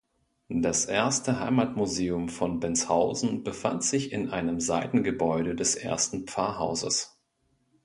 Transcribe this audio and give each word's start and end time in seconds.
Das 0.55 0.85
erste 0.85 1.39
Heimatmuseum 1.39 2.27
von 2.29 2.59
Benshausen 2.59 3.43
befand 3.43 3.83
sich 3.83 4.11
in 4.11 4.31
einem 4.31 4.59
Seitengebäude 4.59 5.53
des 5.55 5.75
ersten 5.75 6.25
Pfarrhauses. 6.25 7.19